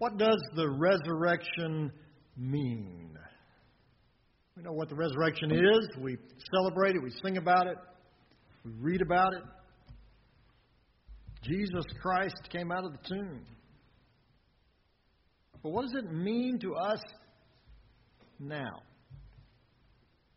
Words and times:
What 0.00 0.16
does 0.16 0.40
the 0.56 0.66
resurrection 0.66 1.92
mean? 2.34 3.18
We 4.56 4.62
know 4.62 4.72
what 4.72 4.88
the 4.88 4.94
resurrection 4.94 5.50
is. 5.50 5.88
We 6.00 6.16
celebrate 6.54 6.96
it. 6.96 7.02
We 7.02 7.10
sing 7.22 7.36
about 7.36 7.66
it. 7.66 7.76
We 8.64 8.70
read 8.80 9.02
about 9.02 9.34
it. 9.34 9.42
Jesus 11.42 11.84
Christ 12.00 12.48
came 12.50 12.72
out 12.72 12.86
of 12.86 12.92
the 12.92 13.08
tomb. 13.08 13.44
But 15.62 15.68
what 15.68 15.82
does 15.82 15.94
it 16.02 16.10
mean 16.10 16.58
to 16.60 16.76
us 16.76 17.02
now? 18.38 18.80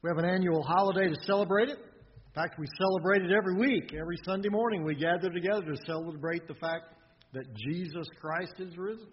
We 0.02 0.09
have 0.09 0.18
an 0.18 0.30
annual 0.30 0.61
holiday 0.61 1.07
to 1.07 1.16
celebrate 1.25 1.70
it. 1.70 1.77
In 1.77 2.34
fact, 2.36 2.59
we 2.59 2.68
celebrate 2.77 3.21
it 3.21 3.32
every 3.32 3.55
week. 3.55 3.93
Every 3.98 4.18
Sunday 4.25 4.50
morning, 4.50 4.84
we 4.84 4.95
gather 4.95 5.30
together 5.30 5.61
to 5.61 5.77
celebrate 5.86 6.50
the 6.50 6.55
fact 6.55 6.95
that 7.32 7.45
Jesus 7.55 8.07
Christ 8.20 8.55
is 8.59 8.77
risen. 8.77 9.07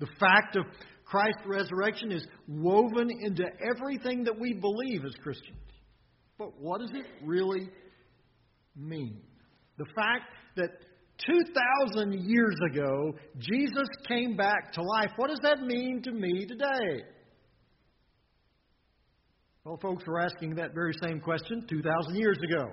The 0.00 0.08
fact 0.18 0.56
of 0.56 0.64
Christ's 1.04 1.42
resurrection 1.46 2.12
is 2.12 2.26
woven 2.46 3.08
into 3.22 3.44
everything 3.70 4.24
that 4.24 4.38
we 4.38 4.52
believe 4.54 5.04
as 5.04 5.14
Christians. 5.22 5.58
But 6.38 6.60
what 6.60 6.80
does 6.80 6.90
it 6.92 7.06
really 7.24 7.68
mean? 8.76 9.20
The 9.78 9.86
fact 9.96 10.24
that 10.56 10.70
2,000 11.26 12.12
years 12.24 12.54
ago, 12.70 13.14
Jesus 13.38 13.88
came 14.06 14.36
back 14.36 14.72
to 14.74 14.82
life. 14.82 15.10
What 15.16 15.30
does 15.30 15.40
that 15.42 15.60
mean 15.62 16.02
to 16.04 16.12
me 16.12 16.46
today? 16.46 17.02
Well, 19.64 19.78
folks 19.82 20.04
were 20.06 20.20
asking 20.20 20.54
that 20.56 20.74
very 20.74 20.92
same 21.02 21.20
question 21.20 21.66
2,000 21.68 22.14
years 22.14 22.38
ago. 22.38 22.70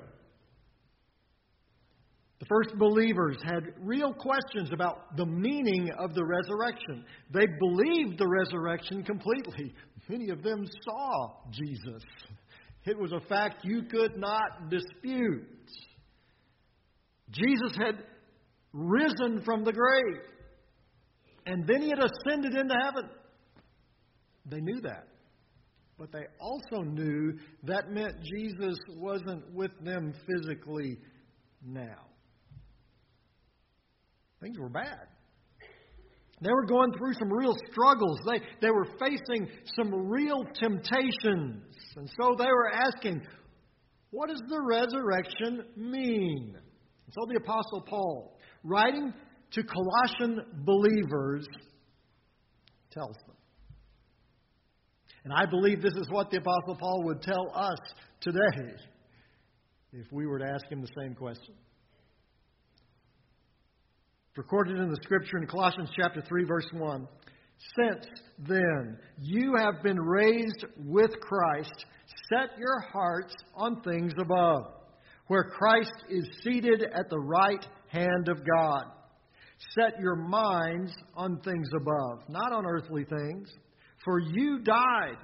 The 2.45 2.49
first 2.49 2.77
believers 2.77 3.37
had 3.43 3.73
real 3.79 4.13
questions 4.13 4.69
about 4.71 5.17
the 5.17 5.25
meaning 5.25 5.89
of 5.97 6.13
the 6.13 6.23
resurrection. 6.23 7.03
They 7.33 7.47
believed 7.59 8.19
the 8.19 8.27
resurrection 8.27 9.03
completely. 9.03 9.73
Many 10.07 10.29
of 10.29 10.43
them 10.43 10.63
saw 10.83 11.29
Jesus. 11.49 12.03
It 12.85 12.99
was 12.99 13.13
a 13.13 13.27
fact 13.27 13.65
you 13.65 13.83
could 13.89 14.17
not 14.17 14.69
dispute. 14.69 15.47
Jesus 17.31 17.75
had 17.77 18.03
risen 18.73 19.41
from 19.43 19.63
the 19.63 19.73
grave, 19.73 20.21
and 21.47 21.65
then 21.65 21.81
he 21.81 21.89
had 21.89 21.99
ascended 21.99 22.53
into 22.53 22.75
heaven. 22.83 23.09
They 24.45 24.59
knew 24.61 24.81
that. 24.81 25.07
But 25.97 26.11
they 26.11 26.25
also 26.39 26.83
knew 26.83 27.39
that 27.63 27.89
meant 27.89 28.13
Jesus 28.21 28.77
wasn't 28.97 29.51
with 29.51 29.71
them 29.83 30.13
physically 30.27 30.99
now. 31.65 32.04
Things 34.45 34.59
were 34.59 34.69
bad. 34.69 35.07
They 36.39 36.51
were 36.51 36.67
going 36.67 36.91
through 36.95 37.13
some 37.15 37.33
real 37.33 37.55
struggles. 37.71 38.19
They, 38.29 38.39
they 38.61 38.69
were 38.69 38.85
facing 38.99 39.49
some 39.75 39.91
real 39.91 40.43
temptations. 40.53 41.63
And 41.95 42.07
so 42.21 42.35
they 42.37 42.45
were 42.45 42.71
asking, 42.71 43.25
what 44.11 44.29
does 44.29 44.43
the 44.47 44.61
resurrection 44.61 45.63
mean? 45.75 46.53
And 46.53 47.13
so 47.13 47.25
the 47.27 47.37
Apostle 47.37 47.85
Paul, 47.89 48.37
writing 48.63 49.11
to 49.49 49.63
Colossian 49.63 50.39
believers, 50.63 51.47
tells 52.91 53.15
them. 53.25 53.35
And 55.23 55.33
I 55.33 55.47
believe 55.49 55.81
this 55.81 55.95
is 55.95 56.07
what 56.11 56.29
the 56.29 56.37
Apostle 56.37 56.77
Paul 56.79 57.03
would 57.05 57.23
tell 57.23 57.51
us 57.55 57.79
today 58.21 58.73
if 59.91 60.05
we 60.11 60.27
were 60.27 60.37
to 60.37 60.45
ask 60.45 60.71
him 60.71 60.81
the 60.81 61.01
same 61.01 61.15
question. 61.15 61.55
Recorded 64.37 64.79
in 64.79 64.89
the 64.89 64.99
scripture 65.01 65.37
in 65.37 65.47
Colossians 65.47 65.89
chapter 65.95 66.21
3 66.21 66.43
verse 66.43 66.67
1. 66.73 67.07
Since 67.79 68.05
then 68.39 68.97
you 69.21 69.55
have 69.57 69.81
been 69.81 69.97
raised 69.97 70.65
with 70.77 71.11
Christ, 71.21 71.85
set 72.29 72.57
your 72.57 72.81
hearts 72.91 73.33
on 73.55 73.81
things 73.81 74.11
above, 74.19 74.73
where 75.27 75.45
Christ 75.45 75.93
is 76.09 76.27
seated 76.43 76.83
at 76.83 77.09
the 77.09 77.17
right 77.17 77.65
hand 77.87 78.27
of 78.27 78.39
God. 78.57 78.83
Set 79.79 80.01
your 80.01 80.17
minds 80.17 80.91
on 81.15 81.39
things 81.39 81.69
above, 81.73 82.27
not 82.27 82.51
on 82.51 82.65
earthly 82.65 83.05
things. 83.05 83.47
For 84.03 84.19
you 84.19 84.59
died, 84.59 85.17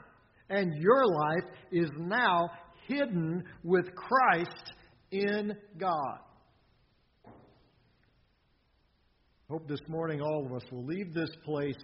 and 0.49 0.71
your 0.81 1.05
life 1.05 1.51
is 1.69 1.89
now 1.97 2.49
hidden 2.87 3.43
with 3.61 3.93
Christ 3.93 4.71
in 5.11 5.53
God. 5.77 6.19
Hope 9.51 9.67
this 9.67 9.81
morning 9.89 10.21
all 10.21 10.45
of 10.45 10.53
us 10.53 10.63
will 10.71 10.85
leave 10.85 11.13
this 11.13 11.29
place 11.43 11.75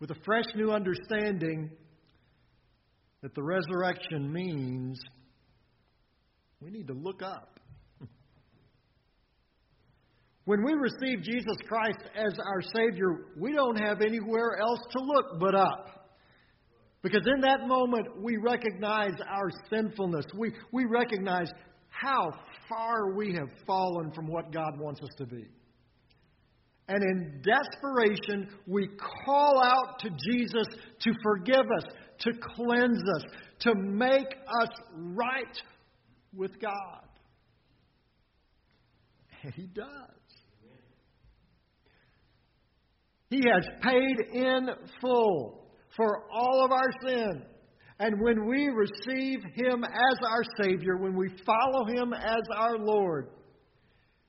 with 0.00 0.10
a 0.10 0.14
fresh 0.24 0.46
new 0.54 0.70
understanding 0.72 1.70
that 3.20 3.34
the 3.34 3.42
resurrection 3.42 4.32
means 4.32 4.98
we 6.62 6.70
need 6.70 6.86
to 6.86 6.94
look 6.94 7.20
up. 7.20 7.60
When 10.46 10.64
we 10.64 10.72
receive 10.72 11.22
Jesus 11.22 11.58
Christ 11.68 12.00
as 12.14 12.32
our 12.38 12.62
Savior, 12.74 13.26
we 13.38 13.52
don't 13.52 13.76
have 13.76 14.00
anywhere 14.00 14.58
else 14.62 14.80
to 14.92 15.04
look 15.04 15.38
but 15.38 15.54
up. 15.54 16.08
Because 17.02 17.26
in 17.34 17.42
that 17.42 17.68
moment, 17.68 18.06
we 18.22 18.38
recognize 18.38 19.12
our 19.28 19.50
sinfulness. 19.68 20.24
We, 20.34 20.54
we 20.72 20.86
recognize 20.86 21.50
how 21.90 22.30
far 22.66 23.14
we 23.14 23.34
have 23.34 23.50
fallen 23.66 24.10
from 24.12 24.26
what 24.26 24.54
God 24.54 24.80
wants 24.80 25.02
us 25.02 25.10
to 25.18 25.26
be. 25.26 25.48
And 26.88 27.02
in 27.02 27.42
desperation, 27.42 28.48
we 28.66 28.88
call 29.24 29.62
out 29.62 29.98
to 30.00 30.10
Jesus 30.10 30.66
to 31.00 31.12
forgive 31.22 31.66
us, 31.78 31.84
to 32.20 32.32
cleanse 32.56 33.02
us, 33.16 33.24
to 33.60 33.74
make 33.74 34.34
us 34.60 34.68
right 34.94 35.62
with 36.34 36.60
God. 36.60 37.00
And 39.42 39.54
He 39.54 39.66
does. 39.66 39.86
He 43.30 43.42
has 43.52 43.66
paid 43.82 44.34
in 44.34 44.68
full 45.00 45.64
for 45.96 46.24
all 46.32 46.64
of 46.64 46.70
our 46.70 46.90
sin. 47.06 47.42
And 47.98 48.20
when 48.20 48.46
we 48.46 48.68
receive 48.68 49.40
Him 49.54 49.84
as 49.84 50.18
our 50.28 50.42
Savior, 50.60 50.96
when 50.96 51.16
we 51.16 51.28
follow 51.46 51.86
Him 51.86 52.12
as 52.12 52.42
our 52.56 52.78
Lord, 52.78 53.28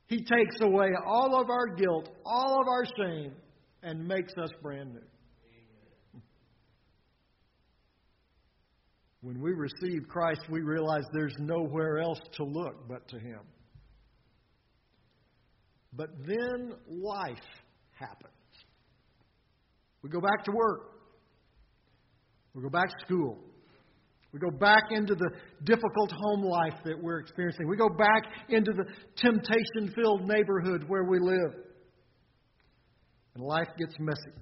He 0.08 0.18
takes 0.18 0.62
away 0.62 0.90
all 1.06 1.40
of 1.40 1.50
our 1.50 1.68
guilt, 1.76 2.10
all 2.26 2.62
of 2.62 2.68
our 2.68 2.86
shame, 2.98 3.32
and 3.82 4.08
makes 4.08 4.34
us 4.42 4.50
brand 4.62 4.94
new. 4.94 5.02
When 9.22 9.42
we 9.42 9.54
receive 9.54 10.08
Christ, 10.08 10.42
we 10.52 10.62
realize 10.62 11.04
there's 11.12 11.36
nowhere 11.40 11.98
else 11.98 12.20
to 12.34 12.44
look 12.44 12.88
but 12.88 13.08
to 13.08 13.20
Him. 13.20 13.40
But 15.94 16.10
then 16.28 16.74
life 16.88 17.38
happens. 17.98 18.32
We 20.04 20.10
go 20.12 20.22
back 20.22 20.44
to 20.44 20.52
work. 20.52 20.92
We 22.54 22.62
go 22.62 22.70
back 22.70 22.90
to 22.90 23.06
school. 23.06 23.40
We 24.36 24.42
go 24.42 24.52
back 24.52 24.92
into 24.92 25.16
the 25.16 25.30
difficult 25.64 26.12
home 26.12 26.44
life 26.44 26.74
that 26.84 27.02
we're 27.02 27.20
experiencing. 27.20 27.70
We 27.70 27.78
go 27.78 27.88
back 27.88 28.24
into 28.50 28.74
the 28.74 28.84
temptation 29.16 29.96
filled 29.96 30.28
neighborhood 30.28 30.84
where 30.90 31.06
we 31.06 31.20
live. 31.22 31.54
And 33.34 33.46
life 33.46 33.70
gets 33.78 33.96
messy. 33.98 34.38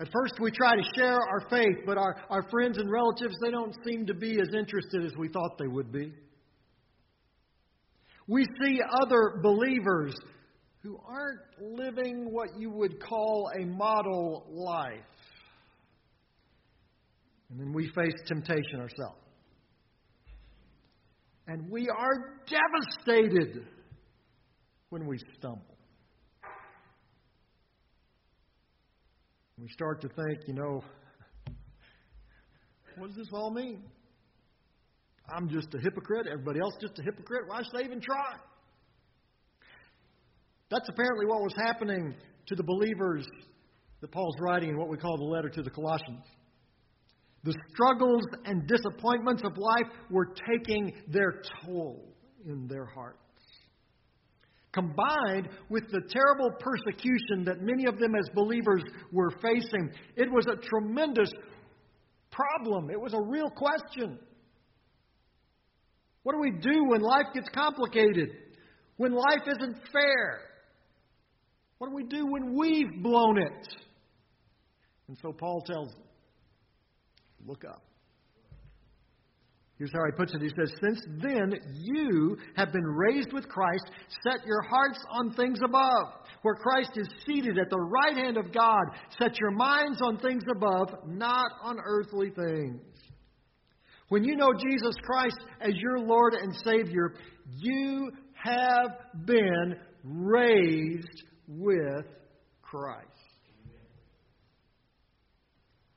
At 0.00 0.08
first, 0.12 0.40
we 0.40 0.50
try 0.50 0.74
to 0.74 0.82
share 0.96 1.14
our 1.14 1.48
faith, 1.48 1.76
but 1.86 1.96
our, 1.96 2.16
our 2.28 2.42
friends 2.50 2.76
and 2.76 2.90
relatives, 2.90 3.36
they 3.40 3.52
don't 3.52 3.76
seem 3.86 4.04
to 4.06 4.14
be 4.14 4.40
as 4.40 4.48
interested 4.52 5.04
as 5.04 5.12
we 5.16 5.28
thought 5.28 5.58
they 5.60 5.68
would 5.68 5.92
be. 5.92 6.12
We 8.26 8.46
see 8.64 8.80
other 9.00 9.38
believers 9.44 10.12
who 10.82 10.98
aren't 11.06 11.38
living 11.60 12.32
what 12.32 12.48
you 12.58 12.70
would 12.70 13.00
call 13.00 13.48
a 13.56 13.64
model 13.64 14.44
life. 14.50 15.04
And 17.50 17.58
then 17.58 17.72
we 17.72 17.88
face 17.88 18.14
temptation 18.26 18.80
ourselves. 18.80 19.22
And 21.46 21.70
we 21.70 21.88
are 21.88 22.42
devastated 22.46 23.64
when 24.90 25.06
we 25.06 25.18
stumble. 25.38 25.78
We 29.58 29.68
start 29.70 30.00
to 30.02 30.08
think, 30.08 30.46
you 30.46 30.54
know, 30.54 30.82
what 32.96 33.08
does 33.08 33.16
this 33.16 33.28
all 33.32 33.50
mean? 33.50 33.82
I'm 35.34 35.48
just 35.48 35.74
a 35.74 35.78
hypocrite. 35.78 36.26
Everybody 36.30 36.60
else 36.60 36.74
just 36.80 36.98
a 36.98 37.02
hypocrite. 37.02 37.42
Why 37.46 37.62
should 37.62 37.76
I 37.76 37.84
even 37.84 38.00
try? 38.00 38.36
That's 40.70 40.88
apparently 40.88 41.26
what 41.26 41.40
was 41.40 41.54
happening 41.66 42.14
to 42.46 42.54
the 42.54 42.62
believers 42.62 43.26
that 44.00 44.12
Paul's 44.12 44.36
writing 44.38 44.70
in 44.70 44.78
what 44.78 44.88
we 44.88 44.96
call 44.96 45.16
the 45.16 45.24
letter 45.24 45.48
to 45.48 45.62
the 45.62 45.70
Colossians. 45.70 46.24
The 47.44 47.54
struggles 47.72 48.24
and 48.44 48.66
disappointments 48.66 49.42
of 49.44 49.56
life 49.56 49.86
were 50.10 50.34
taking 50.48 50.92
their 51.08 51.42
toll 51.64 52.14
in 52.44 52.66
their 52.66 52.86
hearts. 52.86 53.18
combined 54.72 55.48
with 55.68 55.84
the 55.90 56.00
terrible 56.10 56.50
persecution 56.60 57.44
that 57.44 57.62
many 57.62 57.86
of 57.86 57.98
them 57.98 58.14
as 58.14 58.28
believers 58.34 58.82
were 59.12 59.30
facing, 59.42 59.90
it 60.16 60.30
was 60.30 60.46
a 60.46 60.56
tremendous 60.56 61.30
problem. 62.30 62.90
It 62.90 63.00
was 63.00 63.14
a 63.14 63.20
real 63.20 63.50
question. 63.50 64.18
What 66.22 66.34
do 66.34 66.40
we 66.40 66.52
do 66.60 66.84
when 66.88 67.00
life 67.00 67.26
gets 67.34 67.48
complicated? 67.48 68.30
When 68.96 69.12
life 69.12 69.42
isn't 69.46 69.76
fair? 69.92 70.40
What 71.78 71.88
do 71.88 71.94
we 71.94 72.04
do 72.04 72.26
when 72.26 72.54
we've 72.58 73.02
blown 73.02 73.38
it? 73.38 73.68
And 75.08 75.16
so 75.22 75.32
Paul 75.32 75.62
tells 75.62 75.94
look 77.48 77.64
up. 77.64 77.82
Here's 79.78 79.92
how 79.92 80.04
he 80.06 80.12
puts 80.16 80.34
it. 80.34 80.42
He 80.42 80.48
says, 80.48 80.72
Since 80.82 81.00
then 81.22 81.54
you 81.72 82.36
have 82.56 82.72
been 82.72 82.84
raised 82.84 83.32
with 83.32 83.48
Christ, 83.48 83.84
set 84.28 84.44
your 84.44 84.60
hearts 84.62 84.98
on 85.10 85.32
things 85.34 85.60
above, 85.64 86.14
where 86.42 86.56
Christ 86.56 86.90
is 86.96 87.08
seated 87.24 87.58
at 87.58 87.70
the 87.70 87.78
right 87.78 88.16
hand 88.16 88.36
of 88.36 88.52
God. 88.52 88.86
Set 89.18 89.38
your 89.40 89.52
minds 89.52 90.00
on 90.02 90.18
things 90.18 90.42
above, 90.50 90.88
not 91.06 91.52
on 91.62 91.78
earthly 91.84 92.30
things. 92.30 92.82
When 94.08 94.24
you 94.24 94.36
know 94.36 94.52
Jesus 94.52 94.96
Christ 95.04 95.38
as 95.60 95.74
your 95.76 96.00
Lord 96.00 96.34
and 96.34 96.52
Savior, 96.64 97.14
you 97.56 98.10
have 98.42 98.90
been 99.24 99.76
raised 100.02 101.22
with 101.46 102.04
Christ. 102.62 103.06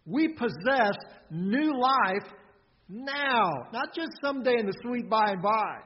We 0.05 0.29
possess 0.29 0.95
new 1.31 1.73
life 1.79 2.29
now, 2.89 3.49
not 3.71 3.95
just 3.95 4.11
someday 4.21 4.59
in 4.59 4.65
the 4.65 4.73
sweet 4.83 5.09
by 5.09 5.31
and 5.31 5.41
by. 5.41 5.77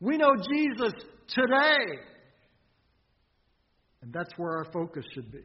We 0.00 0.16
know 0.16 0.32
Jesus 0.52 0.92
today. 1.28 2.00
And 4.02 4.12
that's 4.12 4.30
where 4.36 4.58
our 4.58 4.66
focus 4.72 5.04
should 5.14 5.30
be. 5.30 5.44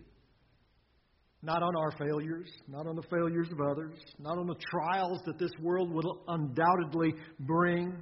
Not 1.42 1.64
on 1.64 1.76
our 1.78 1.92
failures, 1.92 2.50
not 2.68 2.88
on 2.88 2.96
the 2.96 3.04
failures 3.04 3.48
of 3.52 3.60
others, 3.62 3.98
not 4.18 4.38
on 4.38 4.48
the 4.48 4.56
trials 4.72 5.22
that 5.26 5.40
this 5.40 5.52
world 5.62 5.92
will 5.92 6.22
undoubtedly 6.28 7.14
bring. 7.40 7.94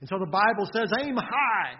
And 0.00 0.08
so 0.08 0.18
the 0.18 0.26
Bible 0.26 0.68
says, 0.74 0.90
aim 1.00 1.16
high. 1.16 1.74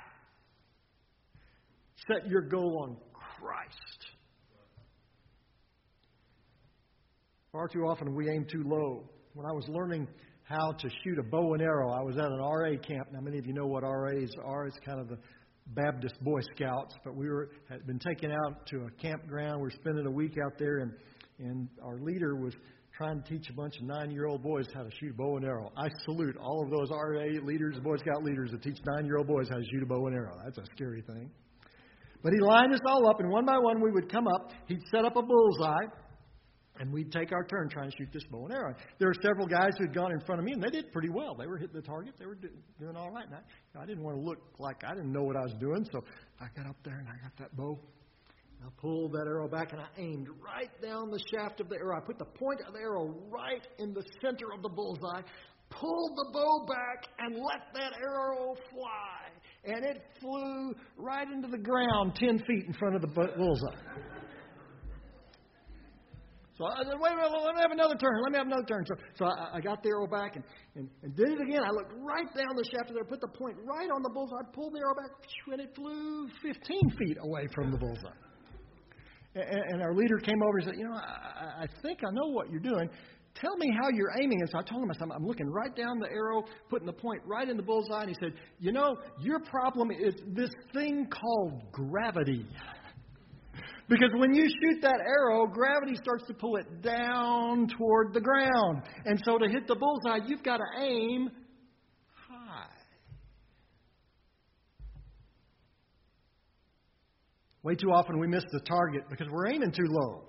Set 2.10 2.26
your 2.30 2.42
goal 2.42 2.84
on 2.84 2.96
Christ. 3.12 4.05
Far 7.56 7.68
too 7.68 7.86
often 7.86 8.14
we 8.14 8.28
aim 8.28 8.44
too 8.44 8.62
low. 8.66 9.08
When 9.32 9.46
I 9.46 9.52
was 9.52 9.64
learning 9.68 10.06
how 10.42 10.72
to 10.72 10.90
shoot 11.02 11.18
a 11.18 11.22
bow 11.22 11.54
and 11.54 11.62
arrow, 11.62 11.90
I 11.90 12.02
was 12.02 12.18
at 12.18 12.26
an 12.26 12.38
RA 12.38 12.76
camp. 12.86 13.08
Now, 13.12 13.20
many 13.22 13.38
of 13.38 13.46
you 13.46 13.54
know 13.54 13.64
what 13.64 13.82
RAs 13.82 14.28
are. 14.44 14.66
It's 14.66 14.76
kind 14.84 15.00
of 15.00 15.08
the 15.08 15.16
Baptist 15.68 16.22
Boy 16.22 16.40
Scouts, 16.54 16.94
but 17.02 17.16
we 17.16 17.30
were 17.30 17.48
had 17.70 17.86
been 17.86 17.98
taken 17.98 18.30
out 18.30 18.66
to 18.66 18.84
a 18.84 18.90
campground. 19.00 19.56
We 19.56 19.68
were 19.68 19.70
spending 19.70 20.04
a 20.06 20.10
week 20.10 20.34
out 20.44 20.58
there, 20.58 20.80
and 20.80 20.92
and 21.38 21.66
our 21.82 21.98
leader 21.98 22.36
was 22.36 22.52
trying 22.94 23.22
to 23.22 23.26
teach 23.26 23.48
a 23.48 23.54
bunch 23.54 23.78
of 23.78 23.84
nine-year-old 23.84 24.42
boys 24.42 24.66
how 24.74 24.82
to 24.82 24.90
shoot 25.00 25.12
a 25.12 25.16
bow 25.16 25.36
and 25.38 25.46
arrow. 25.46 25.72
I 25.78 25.88
salute 26.04 26.36
all 26.36 26.62
of 26.62 26.70
those 26.70 26.90
RA 26.90 27.40
leaders, 27.42 27.80
Boy 27.82 27.96
Scout 27.96 28.22
leaders 28.22 28.50
that 28.50 28.62
teach 28.62 28.76
nine-year-old 28.84 29.28
boys 29.28 29.48
how 29.48 29.56
to 29.56 29.64
shoot 29.72 29.82
a 29.82 29.86
bow 29.86 30.06
and 30.08 30.14
arrow. 30.14 30.36
That's 30.44 30.58
a 30.58 30.66
scary 30.74 31.00
thing. 31.00 31.30
But 32.22 32.34
he 32.34 32.38
lined 32.38 32.74
us 32.74 32.80
all 32.86 33.08
up, 33.08 33.18
and 33.20 33.30
one 33.30 33.46
by 33.46 33.56
one 33.56 33.80
we 33.80 33.92
would 33.92 34.12
come 34.12 34.26
up. 34.28 34.50
He'd 34.68 34.82
set 34.90 35.06
up 35.06 35.16
a 35.16 35.22
bullseye 35.22 35.86
and 36.78 36.93
we'd 36.93 37.12
take 37.12 37.32
our 37.32 37.44
turn 37.44 37.69
trying 37.69 37.90
to 37.90 37.96
shoot 37.96 38.08
this 38.12 38.25
bow 38.31 38.44
and 38.46 38.55
arrow. 38.55 38.75
There 38.99 39.08
were 39.08 39.23
several 39.23 39.46
guys 39.46 39.70
who 39.78 39.84
had 39.84 39.94
gone 39.94 40.12
in 40.12 40.20
front 40.20 40.40
of 40.40 40.44
me, 40.44 40.52
and 40.52 40.62
they 40.62 40.70
did 40.70 40.93
pretty 40.93 41.08
well. 41.08 41.34
They 41.34 41.46
were 41.46 41.58
hitting 41.58 41.76
the 41.76 41.82
target. 41.82 42.14
They 42.19 42.26
were 42.26 42.34
do, 42.34 42.49
doing 42.78 42.96
all 42.96 43.11
right. 43.11 43.26
And 43.26 43.34
I, 43.34 43.82
I 43.82 43.87
didn't 43.87 44.05
want 44.05 44.17
to 44.17 44.23
look 44.23 44.38
like 44.58 44.82
I 44.84 44.94
didn't 44.94 45.12
know 45.12 45.23
what 45.23 45.37
I 45.37 45.43
was 45.43 45.55
doing, 45.61 45.87
so 45.93 46.05
I 46.40 46.46
got 46.56 46.67
up 46.69 46.76
there 46.84 46.99
and 46.99 47.08
I 47.08 47.23
got 47.23 47.37
that 47.38 47.56
bow. 47.56 47.78
I 48.64 48.69
pulled 48.81 49.12
that 49.12 49.26
arrow 49.26 49.49
back 49.49 49.73
and 49.73 49.81
I 49.81 49.87
aimed 49.99 50.28
right 50.43 50.70
down 50.82 51.11
the 51.11 51.20
shaft 51.31 51.61
of 51.61 51.69
the 51.69 51.76
arrow. 51.76 51.99
I 51.99 52.00
put 52.00 52.19
the 52.19 52.25
point 52.25 52.61
of 52.67 52.73
the 52.73 52.81
arrow 52.81 53.14
right 53.28 53.67
in 53.78 53.93
the 53.93 54.02
center 54.23 54.52
of 54.55 54.62
the 54.62 54.69
bullseye, 54.69 55.20
pulled 55.70 56.17
the 56.17 56.31
bow 56.32 56.67
back, 56.67 57.06
and 57.19 57.37
let 57.37 57.73
that 57.75 57.93
arrow 58.00 58.55
fly. 58.70 59.26
And 59.64 59.84
it 59.84 60.02
flew 60.20 60.75
right 60.96 61.31
into 61.31 61.49
the 61.49 61.58
ground 61.58 62.14
10 62.17 62.38
feet 62.46 62.64
in 62.67 62.73
front 62.73 62.94
of 62.96 63.02
the 63.02 63.08
bullseye. 63.08 63.76
So 66.58 66.64
I 66.64 66.84
said, 66.84 66.96
wait 66.98 67.12
a 67.12 67.16
minute, 67.16 67.32
let 67.44 67.54
me 67.54 67.60
have 67.60 67.72
another 67.72 67.96
turn. 67.96 68.16
Let 68.22 68.32
me 68.32 68.38
have 68.38 68.46
another 68.46 68.64
turn. 68.64 68.84
So, 68.86 68.94
so 69.18 69.24
I, 69.26 69.58
I 69.58 69.60
got 69.60 69.82
the 69.82 69.90
arrow 69.90 70.06
back 70.06 70.36
and, 70.36 70.44
and, 70.74 70.88
and 71.02 71.14
did 71.14 71.28
it 71.28 71.40
again. 71.40 71.60
I 71.62 71.70
looked 71.70 71.92
right 72.00 72.26
down 72.34 72.56
the 72.56 72.64
shaft 72.72 72.88
of 72.88 72.94
there, 72.94 73.04
put 73.04 73.20
the 73.20 73.28
point 73.28 73.56
right 73.62 73.90
on 73.92 74.02
the 74.02 74.08
bullseye, 74.08 74.40
pulled 74.54 74.72
the 74.72 74.80
arrow 74.80 74.94
back, 74.96 75.12
and 75.52 75.60
it 75.60 75.74
flew 75.76 76.28
15 76.40 76.56
feet 76.98 77.18
away 77.20 77.46
from 77.54 77.70
the 77.70 77.76
bullseye. 77.76 78.16
And, 79.34 79.62
and 79.68 79.82
our 79.82 79.94
leader 79.94 80.16
came 80.16 80.40
over 80.42 80.56
and 80.58 80.64
said, 80.64 80.74
You 80.78 80.84
know, 80.88 80.96
I, 80.96 81.64
I 81.64 81.66
think 81.82 82.00
I 82.00 82.10
know 82.12 82.28
what 82.32 82.50
you're 82.50 82.60
doing. 82.60 82.88
Tell 83.34 83.54
me 83.58 83.70
how 83.82 83.90
you're 83.90 84.12
aiming. 84.22 84.40
And 84.40 84.48
so 84.48 84.58
I 84.58 84.62
told 84.62 84.82
him, 84.82 84.90
I 84.90 84.94
said, 84.94 85.08
I'm 85.14 85.26
looking 85.26 85.46
right 85.46 85.76
down 85.76 85.98
the 85.98 86.10
arrow, 86.10 86.42
putting 86.70 86.86
the 86.86 86.92
point 86.94 87.20
right 87.26 87.46
in 87.46 87.58
the 87.58 87.62
bullseye. 87.62 88.00
And 88.00 88.08
he 88.08 88.16
said, 88.18 88.32
You 88.58 88.72
know, 88.72 88.96
your 89.20 89.40
problem 89.40 89.90
is 89.90 90.14
this 90.28 90.50
thing 90.72 91.06
called 91.10 91.70
gravity. 91.70 92.46
Because 93.88 94.10
when 94.16 94.34
you 94.34 94.48
shoot 94.48 94.82
that 94.82 94.98
arrow, 95.00 95.46
gravity 95.46 95.94
starts 95.94 96.24
to 96.26 96.34
pull 96.34 96.56
it 96.56 96.82
down 96.82 97.68
toward 97.78 98.12
the 98.12 98.20
ground. 98.20 98.82
And 99.04 99.20
so 99.24 99.38
to 99.38 99.48
hit 99.48 99.68
the 99.68 99.76
bullseye, 99.76 100.26
you've 100.26 100.42
got 100.42 100.56
to 100.56 100.82
aim 100.82 101.30
high. 102.28 102.66
Way 107.62 107.76
too 107.76 107.90
often 107.92 108.18
we 108.18 108.26
miss 108.26 108.42
the 108.50 108.60
target 108.60 109.02
because 109.08 109.28
we're 109.30 109.52
aiming 109.52 109.70
too 109.70 109.86
low. 109.88 110.24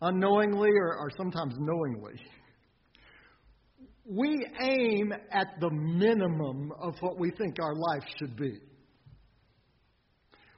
Unknowingly 0.00 0.70
or, 0.70 0.96
or 0.96 1.10
sometimes 1.16 1.54
knowingly. 1.58 2.14
We 4.04 4.46
aim 4.60 5.12
at 5.32 5.48
the 5.60 5.70
minimum 5.70 6.72
of 6.80 6.94
what 7.00 7.18
we 7.20 7.30
think 7.30 7.56
our 7.60 7.74
life 7.74 8.04
should 8.18 8.36
be. 8.36 8.58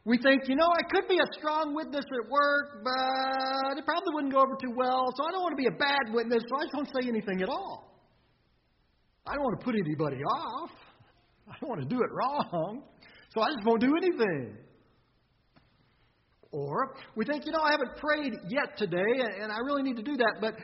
We 0.04 0.16
think, 0.16 0.48
you 0.48 0.56
know, 0.56 0.66
I 0.66 0.82
could 0.90 1.08
be 1.08 1.18
a 1.18 1.28
strong 1.38 1.74
witness 1.74 2.04
at 2.04 2.30
work, 2.30 2.82
but 2.82 3.76
it 3.76 3.84
probably 3.84 4.14
wouldn't 4.14 4.32
go 4.32 4.40
over 4.40 4.56
too 4.60 4.72
well, 4.74 5.12
so 5.14 5.24
I 5.28 5.30
don't 5.30 5.42
want 5.42 5.52
to 5.52 5.60
be 5.60 5.66
a 5.66 5.76
bad 5.76 6.14
witness, 6.14 6.42
so 6.48 6.56
I 6.56 6.62
just 6.64 6.72
don't 6.72 6.88
say 6.88 7.08
anything 7.08 7.42
at 7.42 7.50
all. 7.50 8.00
I 9.26 9.34
don't 9.34 9.44
want 9.44 9.60
to 9.60 9.64
put 9.64 9.74
anybody 9.74 10.16
off. 10.24 10.70
I 11.50 11.56
don't 11.60 11.68
want 11.68 11.82
to 11.82 11.88
do 11.88 12.00
it 12.00 12.10
wrong, 12.12 12.82
so 13.34 13.42
I 13.42 13.52
just 13.52 13.66
won't 13.66 13.82
do 13.82 13.92
anything. 13.96 14.56
Or 16.50 16.96
we 17.14 17.26
think, 17.26 17.44
you 17.44 17.52
know, 17.52 17.60
I 17.60 17.72
haven't 17.72 17.96
prayed 17.96 18.32
yet 18.48 18.78
today, 18.78 19.12
and 19.42 19.52
I 19.52 19.58
really 19.58 19.82
need 19.82 19.96
to 19.96 20.02
do 20.02 20.16
that, 20.16 20.40
but 20.40 20.54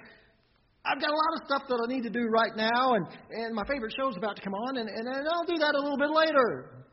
I've 0.86 1.00
got 1.00 1.10
a 1.10 1.18
lot 1.18 1.32
of 1.36 1.46
stuff 1.46 1.62
that 1.68 1.78
I 1.84 1.92
need 1.92 2.04
to 2.04 2.10
do 2.10 2.24
right 2.32 2.56
now, 2.56 2.94
and, 2.94 3.06
and 3.30 3.54
my 3.54 3.64
favorite 3.68 3.92
show's 4.00 4.16
about 4.16 4.36
to 4.36 4.42
come 4.42 4.54
on, 4.54 4.78
and, 4.78 4.88
and, 4.88 5.06
and 5.06 5.28
I'll 5.28 5.44
do 5.44 5.58
that 5.58 5.74
a 5.74 5.82
little 5.82 5.98
bit 5.98 6.10
later. 6.10 6.85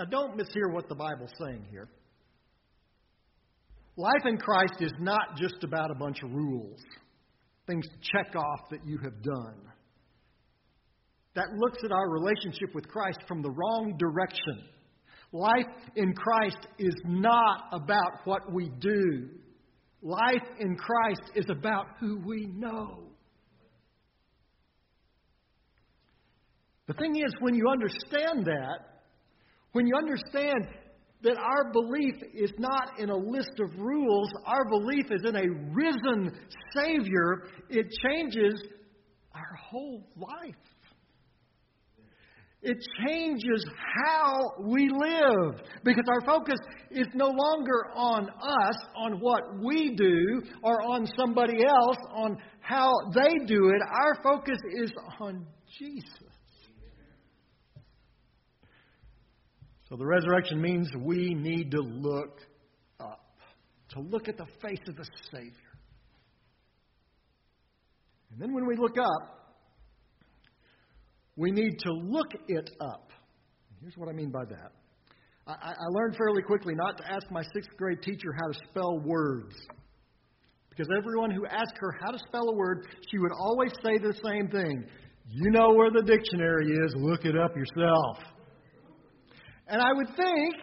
Now, 0.00 0.06
don't 0.06 0.34
mishear 0.34 0.72
what 0.72 0.88
the 0.88 0.94
Bible's 0.94 1.30
saying 1.38 1.66
here. 1.70 1.86
Life 3.98 4.24
in 4.24 4.38
Christ 4.38 4.76
is 4.80 4.92
not 4.98 5.36
just 5.36 5.62
about 5.62 5.90
a 5.90 5.94
bunch 5.94 6.22
of 6.24 6.32
rules, 6.32 6.80
things 7.66 7.84
to 7.86 8.10
check 8.10 8.34
off 8.34 8.70
that 8.70 8.80
you 8.86 8.96
have 9.04 9.22
done. 9.22 9.60
That 11.34 11.48
looks 11.54 11.80
at 11.84 11.92
our 11.92 12.08
relationship 12.08 12.74
with 12.74 12.88
Christ 12.88 13.18
from 13.28 13.42
the 13.42 13.50
wrong 13.50 13.94
direction. 13.98 14.64
Life 15.32 15.66
in 15.96 16.14
Christ 16.14 16.66
is 16.78 16.94
not 17.04 17.64
about 17.70 18.24
what 18.24 18.50
we 18.54 18.70
do. 18.80 19.28
Life 20.00 20.48
in 20.60 20.76
Christ 20.76 21.30
is 21.34 21.44
about 21.50 21.88
who 22.00 22.22
we 22.24 22.46
know. 22.46 23.02
The 26.86 26.94
thing 26.94 27.16
is, 27.16 27.34
when 27.40 27.54
you 27.54 27.68
understand 27.68 28.46
that, 28.46 28.89
when 29.72 29.86
you 29.86 29.94
understand 29.96 30.66
that 31.22 31.36
our 31.36 31.70
belief 31.72 32.14
is 32.34 32.52
not 32.58 32.98
in 32.98 33.10
a 33.10 33.16
list 33.16 33.60
of 33.60 33.78
rules, 33.78 34.30
our 34.46 34.64
belief 34.68 35.06
is 35.10 35.22
in 35.24 35.36
a 35.36 35.48
risen 35.72 36.32
Savior, 36.74 37.44
it 37.68 37.86
changes 38.02 38.62
our 39.34 39.56
whole 39.70 40.02
life. 40.16 40.54
It 42.62 42.76
changes 43.06 43.64
how 44.04 44.38
we 44.60 44.90
live 44.90 45.62
because 45.82 46.04
our 46.08 46.20
focus 46.26 46.58
is 46.90 47.06
no 47.14 47.28
longer 47.28 47.90
on 47.94 48.28
us, 48.28 48.76
on 48.96 49.18
what 49.20 49.62
we 49.62 49.94
do, 49.96 50.42
or 50.62 50.82
on 50.82 51.06
somebody 51.18 51.64
else, 51.64 51.96
on 52.14 52.36
how 52.60 52.92
they 53.14 53.46
do 53.46 53.70
it. 53.70 53.80
Our 53.90 54.22
focus 54.22 54.58
is 54.82 54.92
on 55.20 55.46
Jesus. 55.78 56.29
So 59.90 59.96
the 59.96 60.06
resurrection 60.06 60.62
means 60.62 60.88
we 60.96 61.34
need 61.34 61.70
to 61.72 61.82
look 61.82 62.38
up, 62.98 63.26
to 63.90 64.00
look 64.00 64.28
at 64.28 64.38
the 64.38 64.46
face 64.62 64.80
of 64.88 64.96
the 64.96 65.04
Savior. 65.30 65.52
And 68.32 68.40
then 68.40 68.54
when 68.54 68.66
we 68.66 68.76
look 68.76 68.96
up, 68.96 69.40
We 71.40 71.50
need 71.50 71.78
to 71.78 71.92
look 71.92 72.32
it 72.48 72.68
up. 72.82 73.12
Here's 73.80 73.96
what 73.96 74.10
I 74.10 74.12
mean 74.12 74.30
by 74.30 74.44
that. 74.44 74.72
I, 75.46 75.70
I 75.70 75.86
learned 75.90 76.14
fairly 76.16 76.42
quickly 76.42 76.74
not 76.74 76.98
to 76.98 77.10
ask 77.10 77.30
my 77.30 77.42
sixth 77.54 77.70
grade 77.78 78.02
teacher 78.02 78.28
how 78.38 78.48
to 78.52 78.58
spell 78.68 78.98
words. 78.98 79.54
Because 80.68 80.88
everyone 80.94 81.30
who 81.30 81.46
asked 81.46 81.76
her 81.76 81.96
how 82.04 82.10
to 82.10 82.18
spell 82.28 82.46
a 82.50 82.54
word, 82.54 82.86
she 83.10 83.16
would 83.16 83.32
always 83.32 83.72
say 83.82 83.96
the 83.96 84.12
same 84.22 84.48
thing. 84.48 84.84
You 85.30 85.50
know 85.50 85.72
where 85.72 85.90
the 85.90 86.02
dictionary 86.02 86.66
is, 86.66 86.94
look 86.96 87.24
it 87.24 87.38
up 87.38 87.56
yourself. 87.56 88.18
And 89.70 89.80
I 89.80 89.92
would 89.94 90.08
think, 90.16 90.54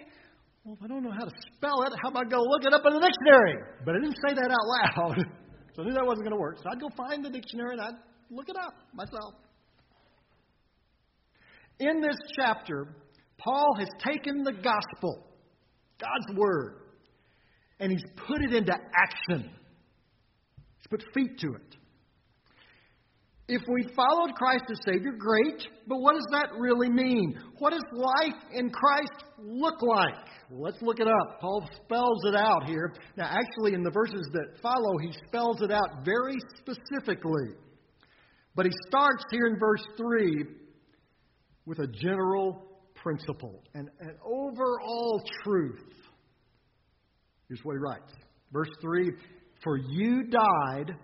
well, 0.65 0.75
if 0.77 0.83
I 0.83 0.87
don't 0.87 1.01
know 1.01 1.15
how 1.17 1.23
to 1.23 1.31
spell 1.55 1.81
it, 1.83 1.93
how 2.03 2.09
about 2.09 2.29
go 2.29 2.41
look 2.41 2.65
it 2.65 2.73
up 2.73 2.81
in 2.85 2.93
the 2.93 2.99
dictionary? 2.99 3.55
But 3.85 3.95
I 3.95 3.99
didn't 3.99 4.17
say 4.27 4.35
that 4.35 4.51
out 4.51 5.07
loud, 5.07 5.25
so 5.73 5.81
I 5.81 5.85
knew 5.85 5.93
that 5.93 6.05
wasn't 6.05 6.25
going 6.25 6.35
to 6.35 6.41
work. 6.41 6.57
So 6.57 6.65
I'd 6.69 6.81
go 6.81 6.89
find 6.97 7.23
the 7.23 7.29
dictionary 7.29 7.73
and 7.73 7.81
I'd 7.81 7.95
look 8.29 8.49
it 8.49 8.57
up 8.57 8.73
myself. 8.93 9.33
In 11.79 12.01
this 12.01 12.17
chapter, 12.37 12.95
Paul 13.37 13.75
has 13.79 13.87
taken 14.05 14.43
the 14.43 14.51
gospel, 14.51 15.25
God's 15.99 16.37
word, 16.37 16.81
and 17.79 17.91
he's 17.91 18.03
put 18.27 18.41
it 18.41 18.53
into 18.53 18.73
action. 18.73 19.49
He's 20.77 20.87
put 20.89 21.01
feet 21.13 21.39
to 21.39 21.47
it. 21.53 21.77
If 23.49 23.61
we 23.69 23.83
followed 23.95 24.35
Christ 24.35 24.65
as 24.69 24.77
Savior, 24.85 25.13
great, 25.17 25.67
but 25.87 25.99
what 25.99 26.15
does 26.15 26.27
that 26.31 26.49
really 26.57 26.89
mean? 26.89 27.39
What 27.59 27.71
does 27.71 27.83
life 27.93 28.43
in 28.51 28.69
Christ 28.69 29.23
look 29.39 29.81
like? 29.81 30.27
Let's 30.51 30.81
look 30.81 30.99
it 30.99 31.07
up. 31.07 31.39
Paul 31.39 31.63
spells 31.85 32.25
it 32.25 32.35
out 32.35 32.67
here. 32.67 32.93
Now, 33.15 33.25
actually, 33.25 33.73
in 33.73 33.83
the 33.83 33.91
verses 33.91 34.27
that 34.33 34.61
follow, 34.61 34.97
he 35.01 35.13
spells 35.27 35.61
it 35.61 35.71
out 35.71 36.03
very 36.03 36.35
specifically. 36.57 37.55
But 38.53 38.65
he 38.65 38.71
starts 38.87 39.23
here 39.31 39.47
in 39.47 39.57
verse 39.57 39.83
3 39.95 40.43
with 41.65 41.79
a 41.79 41.87
general 41.87 42.67
principle, 42.95 43.63
and 43.73 43.89
an 44.01 44.15
overall 44.25 45.21
truth. 45.43 45.93
Here's 47.47 47.61
what 47.63 47.73
he 47.73 47.79
writes. 47.79 48.11
Verse 48.51 48.69
3 48.81 49.11
For 49.63 49.77
you 49.77 50.23
died, 50.23 50.95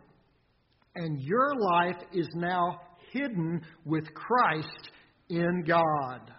and 0.95 1.21
your 1.21 1.55
life 1.55 2.01
is 2.13 2.27
now 2.35 2.79
hidden 3.12 3.62
with 3.85 4.05
Christ 4.13 4.89
in 5.29 5.63
God. 5.67 6.31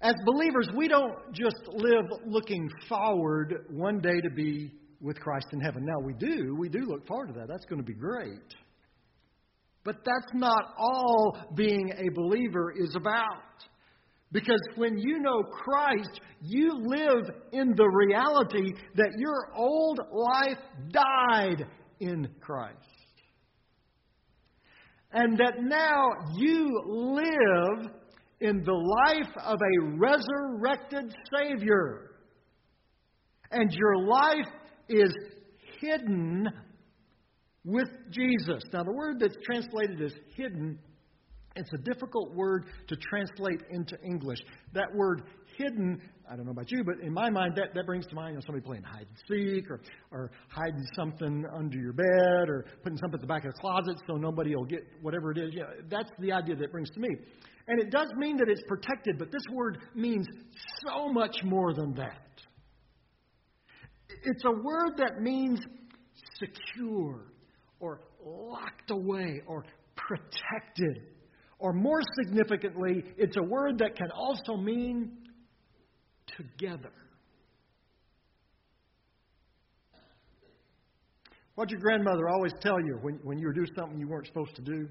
As 0.00 0.14
believers, 0.24 0.68
we 0.76 0.88
don't 0.88 1.16
just 1.32 1.56
live 1.68 2.04
looking 2.26 2.68
forward 2.88 3.66
one 3.70 4.00
day 4.00 4.20
to 4.20 4.30
be 4.30 4.70
with 5.00 5.18
Christ 5.18 5.46
in 5.52 5.60
heaven. 5.60 5.84
Now, 5.84 6.04
we 6.04 6.12
do. 6.14 6.54
We 6.58 6.68
do 6.68 6.80
look 6.80 7.06
forward 7.06 7.28
to 7.28 7.32
that. 7.34 7.48
That's 7.48 7.64
going 7.64 7.80
to 7.80 7.86
be 7.86 7.94
great. 7.94 8.54
But 9.84 9.96
that's 10.04 10.34
not 10.34 10.74
all 10.78 11.38
being 11.54 11.90
a 11.96 12.12
believer 12.14 12.72
is 12.76 12.94
about. 12.94 13.64
Because 14.32 14.60
when 14.74 14.98
you 14.98 15.20
know 15.20 15.42
Christ, 15.42 16.20
you 16.42 16.72
live 16.74 17.30
in 17.52 17.74
the 17.76 17.88
reality 17.88 18.72
that 18.96 19.12
your 19.16 19.54
old 19.54 20.00
life 20.12 20.58
died 20.90 21.66
in 22.00 22.28
Christ. 22.40 22.76
And 25.12 25.38
that 25.38 25.54
now 25.60 26.08
you 26.34 26.82
live 26.86 27.90
in 28.40 28.62
the 28.64 28.72
life 28.72 29.32
of 29.44 29.58
a 29.58 29.96
resurrected 29.96 31.14
Savior. 31.34 32.10
And 33.50 33.72
your 33.72 34.06
life 34.06 34.48
is 34.88 35.14
hidden 35.80 36.48
with 37.64 37.88
Jesus. 38.10 38.62
Now, 38.72 38.82
the 38.82 38.92
word 38.92 39.18
that's 39.20 39.36
translated 39.44 40.02
as 40.02 40.12
hidden, 40.34 40.78
it's 41.56 41.72
a 41.72 41.78
difficult 41.78 42.34
word 42.34 42.66
to 42.88 42.96
translate 42.96 43.62
into 43.70 43.96
English. 44.02 44.38
That 44.74 44.94
word 44.94 45.22
hidden, 45.56 46.00
I 46.30 46.36
don't 46.36 46.44
know 46.44 46.52
about 46.52 46.70
you, 46.70 46.84
but 46.84 47.00
in 47.00 47.12
my 47.12 47.30
mind, 47.30 47.54
that, 47.56 47.74
that 47.74 47.86
brings 47.86 48.06
to 48.06 48.14
mind 48.14 48.34
you 48.34 48.34
know, 48.36 48.42
somebody 48.46 48.64
playing 48.64 48.82
hide 48.82 49.06
and 49.08 49.16
seek 49.28 49.70
or, 49.70 49.80
or 50.10 50.30
hiding 50.48 50.84
something 50.94 51.44
under 51.54 51.78
your 51.78 51.92
bed 51.92 52.48
or 52.48 52.66
putting 52.82 52.98
something 52.98 53.18
at 53.18 53.20
the 53.20 53.26
back 53.26 53.44
of 53.44 53.52
the 53.54 53.60
closet 53.60 53.96
so 54.06 54.14
nobody 54.14 54.54
will 54.54 54.64
get 54.64 54.80
whatever 55.02 55.32
it 55.32 55.38
is. 55.38 55.52
You 55.52 55.60
know, 55.60 55.70
that's 55.88 56.10
the 56.18 56.32
idea 56.32 56.56
that 56.56 56.70
brings 56.70 56.90
to 56.90 57.00
me. 57.00 57.08
And 57.68 57.80
it 57.80 57.90
does 57.90 58.08
mean 58.16 58.36
that 58.36 58.48
it's 58.48 58.62
protected, 58.68 59.18
but 59.18 59.32
this 59.32 59.42
word 59.52 59.78
means 59.94 60.26
so 60.86 61.08
much 61.12 61.36
more 61.42 61.74
than 61.74 61.94
that. 61.94 62.22
It's 64.08 64.44
a 64.44 64.52
word 64.52 64.98
that 64.98 65.20
means 65.20 65.58
secure, 66.38 67.26
or 67.80 68.00
locked 68.24 68.90
away 68.90 69.42
or 69.46 69.64
protected. 69.96 71.15
Or 71.58 71.72
more 71.72 72.00
significantly, 72.22 73.04
it's 73.16 73.36
a 73.36 73.42
word 73.42 73.78
that 73.78 73.96
can 73.96 74.10
also 74.10 74.56
mean 74.56 75.12
together. 76.36 76.92
What'd 81.54 81.70
your 81.70 81.80
grandmother 81.80 82.28
always 82.28 82.52
tell 82.60 82.78
you 82.78 82.98
when, 83.00 83.18
when 83.22 83.38
you 83.38 83.46
were 83.46 83.54
doing 83.54 83.70
something 83.78 83.98
you 83.98 84.08
weren't 84.08 84.26
supposed 84.26 84.54
to 84.56 84.62
do? 84.62 84.88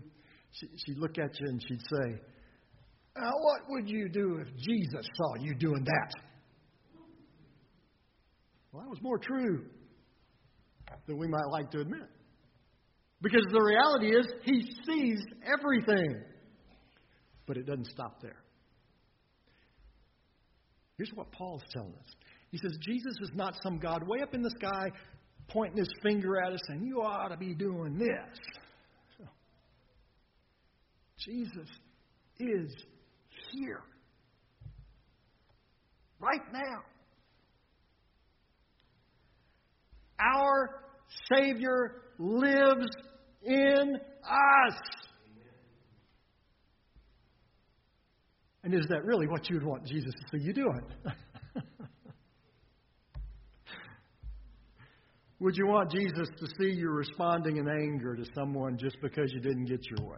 She, 0.52 0.68
she'd 0.84 0.98
look 0.98 1.20
at 1.20 1.30
you 1.40 1.48
and 1.48 1.62
she'd 1.68 1.82
say, 1.82 2.20
now, 3.18 3.32
what 3.40 3.62
would 3.70 3.90
you 3.90 4.10
do 4.10 4.40
if 4.42 4.48
Jesus 4.58 5.08
saw 5.16 5.36
you 5.40 5.56
doing 5.56 5.86
that? 5.86 6.12
Well, 8.72 8.84
that 8.84 8.90
was 8.90 9.02
more 9.02 9.18
true 9.18 9.66
than 11.08 11.18
we 11.18 11.28
might 11.28 11.48
like 11.50 11.72
to 11.72 11.80
admit. 11.80 12.10
Because 13.22 13.46
the 13.52 13.62
reality 13.62 14.18
is, 14.18 14.26
he 14.44 14.62
sees 14.86 15.20
everything. 15.46 16.24
But 17.46 17.58
it 17.58 17.66
doesn't 17.66 17.88
stop 17.88 18.22
there. 18.22 18.38
Here's 20.98 21.12
what 21.14 21.32
Paul's 21.32 21.64
telling 21.72 21.94
us 21.94 22.16
He 22.52 22.58
says, 22.58 22.78
Jesus 22.82 23.16
is 23.22 23.32
not 23.34 23.56
some 23.62 23.78
God 23.78 24.08
way 24.08 24.22
up 24.22 24.34
in 24.34 24.42
the 24.42 24.52
sky 24.52 24.90
pointing 25.48 25.78
his 25.78 25.94
finger 26.02 26.42
at 26.42 26.54
us 26.54 26.60
saying, 26.68 26.86
You 26.86 27.02
ought 27.02 27.30
to 27.30 27.38
be 27.38 27.54
doing 27.54 27.98
this. 27.98 28.40
Jesus 31.20 31.70
is 32.40 32.72
here. 33.52 33.82
Right 36.20 36.42
now. 36.52 36.82
Our 40.20 40.82
Savior 41.32 42.02
lives 42.18 42.88
in 43.44 43.96
us. 44.24 44.80
And 48.66 48.74
is 48.74 48.86
that 48.90 49.06
really 49.06 49.28
what 49.28 49.48
you 49.48 49.56
would 49.58 49.64
want 49.64 49.86
Jesus 49.86 50.12
to 50.12 50.22
see 50.32 50.44
you 50.44 50.52
doing? 50.52 50.82
would 55.40 55.56
you 55.56 55.68
want 55.68 55.92
Jesus 55.92 56.28
to 56.40 56.48
see 56.60 56.72
you 56.72 56.90
responding 56.90 57.58
in 57.58 57.70
anger 57.70 58.16
to 58.16 58.26
someone 58.34 58.80
just 58.80 58.98
because 59.04 59.32
you 59.32 59.40
didn't 59.40 59.66
get 59.66 59.82
your 59.88 60.10
way? 60.10 60.18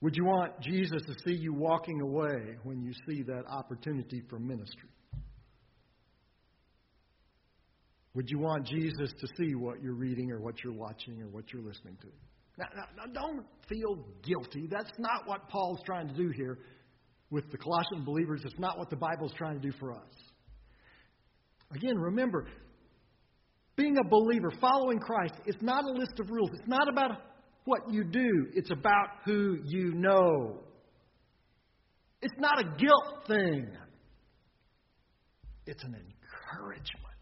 Would 0.00 0.16
you 0.16 0.24
want 0.24 0.60
Jesus 0.60 1.02
to 1.06 1.14
see 1.24 1.34
you 1.36 1.54
walking 1.54 2.00
away 2.00 2.56
when 2.64 2.82
you 2.82 2.92
see 3.08 3.22
that 3.22 3.44
opportunity 3.48 4.24
for 4.28 4.40
ministry? 4.40 4.90
Would 8.14 8.28
you 8.28 8.40
want 8.40 8.66
Jesus 8.66 9.12
to 9.20 9.28
see 9.38 9.54
what 9.54 9.80
you're 9.80 9.94
reading 9.94 10.32
or 10.32 10.40
what 10.40 10.64
you're 10.64 10.72
watching 10.72 11.22
or 11.22 11.28
what 11.28 11.52
you're 11.52 11.62
listening 11.62 11.96
to? 12.00 12.08
Now, 12.58 12.66
now, 12.74 12.84
now, 12.96 13.12
don't 13.12 13.46
feel 13.68 14.06
guilty. 14.22 14.66
That's 14.70 14.92
not 14.98 15.26
what 15.26 15.48
Paul's 15.48 15.80
trying 15.84 16.08
to 16.08 16.14
do 16.14 16.30
here 16.30 16.58
with 17.30 17.50
the 17.50 17.58
Colossian 17.58 18.04
believers. 18.04 18.42
It's 18.44 18.58
not 18.58 18.78
what 18.78 18.88
the 18.88 18.96
Bible's 18.96 19.32
trying 19.36 19.60
to 19.60 19.70
do 19.70 19.76
for 19.78 19.92
us. 19.92 20.12
Again, 21.74 21.98
remember, 21.98 22.46
being 23.76 23.96
a 23.98 24.08
believer, 24.08 24.50
following 24.60 24.98
Christ, 24.98 25.34
it's 25.44 25.60
not 25.60 25.84
a 25.84 25.92
list 25.92 26.18
of 26.18 26.30
rules. 26.30 26.50
It's 26.54 26.68
not 26.68 26.88
about 26.88 27.10
what 27.64 27.90
you 27.90 28.04
do, 28.04 28.46
it's 28.54 28.70
about 28.70 29.08
who 29.24 29.58
you 29.64 29.92
know. 29.92 30.60
It's 32.22 32.34
not 32.38 32.60
a 32.60 32.64
guilt 32.78 33.26
thing, 33.26 33.68
it's 35.66 35.82
an 35.82 35.94
encouragement. 35.94 37.15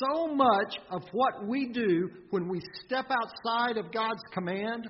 So 0.00 0.34
much 0.34 0.78
of 0.90 1.02
what 1.12 1.46
we 1.46 1.66
do 1.72 2.10
when 2.30 2.48
we 2.48 2.60
step 2.84 3.06
outside 3.10 3.76
of 3.76 3.92
God's 3.92 4.22
command, 4.32 4.88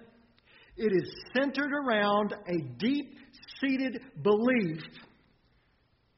it 0.77 0.93
is 0.93 1.15
centered 1.37 1.73
around 1.73 2.33
a 2.33 2.61
deep 2.79 3.15
seated 3.61 4.01
belief 4.23 4.83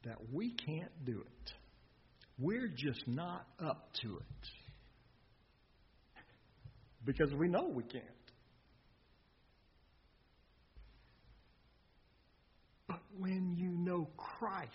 that 0.04 0.16
we 0.32 0.54
can't 0.54 0.92
do 1.04 1.20
it. 1.20 1.52
We're 2.38 2.68
just 2.68 3.06
not 3.06 3.46
up 3.64 3.92
to 4.02 4.16
it. 4.16 4.48
Because 7.04 7.32
we 7.38 7.48
know 7.48 7.68
we 7.72 7.84
can't. 7.84 8.04
But 12.88 13.00
when 13.18 13.54
you 13.56 13.70
know 13.70 14.08
Christ, 14.16 14.70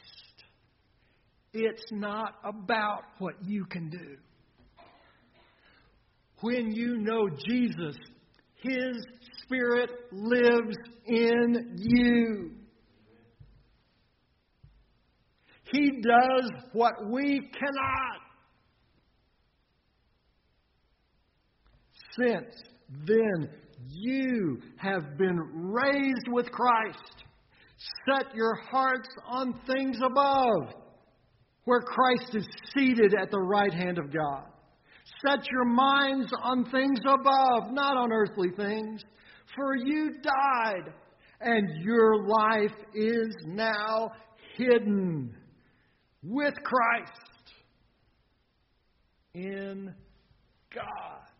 it's 1.53 1.85
not 1.91 2.35
about 2.43 3.03
what 3.19 3.35
you 3.43 3.65
can 3.65 3.89
do. 3.89 4.17
When 6.41 6.71
you 6.71 6.97
know 6.97 7.29
Jesus, 7.29 7.95
His 8.55 9.05
Spirit 9.43 9.89
lives 10.11 10.75
in 11.05 11.75
you. 11.77 12.51
He 15.71 16.01
does 16.01 16.51
what 16.73 16.93
we 17.09 17.49
cannot. 17.57 18.21
Since 22.19 22.55
then, 23.05 23.49
you 23.87 24.61
have 24.77 25.17
been 25.17 25.39
raised 25.53 26.27
with 26.27 26.51
Christ. 26.51 27.23
Set 28.05 28.35
your 28.35 28.55
hearts 28.69 29.09
on 29.27 29.59
things 29.65 29.97
above, 30.03 30.73
where 31.65 31.81
Christ 31.81 32.35
is 32.35 32.47
seated 32.73 33.13
at 33.13 33.31
the 33.31 33.39
right 33.39 33.73
hand 33.73 33.97
of 33.97 34.13
God. 34.13 34.45
Set 35.25 35.49
your 35.51 35.65
minds 35.65 36.31
on 36.41 36.69
things 36.71 36.99
above, 37.01 37.71
not 37.71 37.97
on 37.97 38.11
earthly 38.11 38.49
things. 38.55 39.03
For 39.55 39.75
you 39.75 40.11
died, 40.21 40.93
and 41.39 41.83
your 41.83 42.25
life 42.25 42.75
is 42.93 43.35
now 43.45 44.11
hidden 44.57 45.35
with 46.23 46.53
Christ 46.63 47.53
in 49.33 49.93
God. 50.73 51.30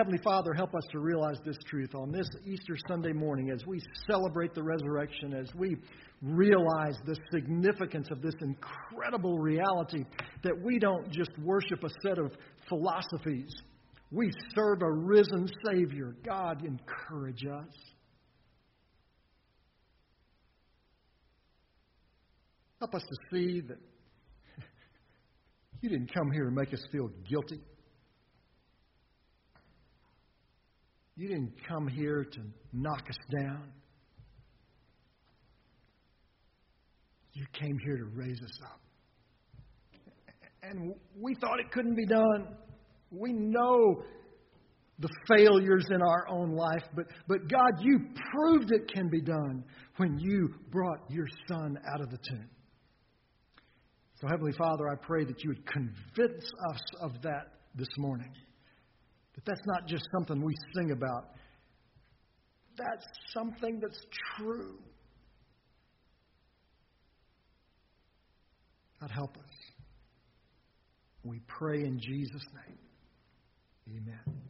Heavenly 0.00 0.22
Father, 0.24 0.54
help 0.54 0.74
us 0.74 0.84
to 0.92 0.98
realize 0.98 1.36
this 1.44 1.58
truth 1.66 1.94
on 1.94 2.10
this 2.10 2.26
Easter 2.46 2.74
Sunday 2.88 3.12
morning 3.12 3.50
as 3.50 3.66
we 3.66 3.82
celebrate 4.10 4.54
the 4.54 4.62
resurrection, 4.62 5.34
as 5.34 5.54
we 5.54 5.76
realize 6.22 6.96
the 7.04 7.14
significance 7.30 8.08
of 8.10 8.22
this 8.22 8.32
incredible 8.40 9.38
reality 9.38 10.06
that 10.42 10.58
we 10.58 10.78
don't 10.78 11.10
just 11.10 11.32
worship 11.42 11.84
a 11.84 11.90
set 12.02 12.16
of 12.16 12.32
philosophies, 12.66 13.52
we 14.10 14.30
serve 14.54 14.80
a 14.80 14.90
risen 14.90 15.46
Savior. 15.66 16.16
God, 16.24 16.64
encourage 16.64 17.44
us. 17.44 17.74
Help 22.78 22.94
us 22.94 23.02
to 23.02 23.16
see 23.30 23.60
that 23.60 23.76
you 25.82 25.90
didn't 25.90 26.10
come 26.14 26.30
here 26.32 26.46
to 26.46 26.50
make 26.50 26.72
us 26.72 26.82
feel 26.90 27.10
guilty. 27.28 27.60
You 31.20 31.28
didn't 31.28 31.52
come 31.68 31.86
here 31.86 32.24
to 32.24 32.40
knock 32.72 33.02
us 33.10 33.18
down. 33.30 33.70
You 37.34 37.44
came 37.52 37.78
here 37.84 37.98
to 37.98 38.06
raise 38.14 38.40
us 38.42 38.58
up. 38.64 38.80
And 40.62 40.94
we 41.14 41.34
thought 41.34 41.60
it 41.60 41.70
couldn't 41.72 41.94
be 41.94 42.06
done. 42.06 42.56
We 43.10 43.34
know 43.34 44.02
the 44.98 45.10
failures 45.28 45.84
in 45.90 46.00
our 46.00 46.26
own 46.30 46.52
life, 46.52 46.84
but, 46.96 47.04
but 47.28 47.50
God, 47.50 47.82
you 47.82 47.98
proved 48.32 48.72
it 48.72 48.90
can 48.90 49.10
be 49.10 49.20
done 49.20 49.62
when 49.98 50.18
you 50.18 50.54
brought 50.70 51.00
your 51.10 51.26
son 51.46 51.76
out 51.92 52.00
of 52.00 52.08
the 52.08 52.18
tomb. 52.30 52.48
So, 54.22 54.26
Heavenly 54.26 54.54
Father, 54.56 54.88
I 54.88 54.94
pray 54.94 55.26
that 55.26 55.44
you 55.44 55.50
would 55.50 55.66
convince 55.66 56.50
us 56.70 56.80
of 57.02 57.20
that 57.20 57.58
this 57.74 57.88
morning. 57.98 58.32
That 59.34 59.44
that's 59.44 59.66
not 59.66 59.86
just 59.86 60.04
something 60.12 60.42
we 60.42 60.54
sing 60.74 60.90
about, 60.90 61.30
that's 62.76 63.06
something 63.34 63.80
that's 63.80 64.00
true. 64.36 64.78
God, 69.00 69.10
help 69.10 69.36
us. 69.36 69.44
We 71.24 71.40
pray 71.46 71.84
in 71.84 71.98
Jesus' 72.00 72.46
name. 72.54 72.78
Amen. 73.96 74.49